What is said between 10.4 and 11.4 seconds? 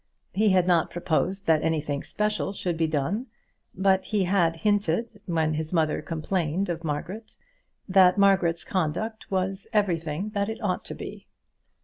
it ought to be.